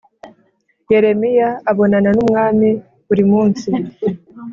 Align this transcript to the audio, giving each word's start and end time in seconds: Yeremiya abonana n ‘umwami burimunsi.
Yeremiya 0.91 1.49
abonana 1.71 2.09
n 2.13 2.17
‘umwami 2.23 2.69
burimunsi. 3.07 3.69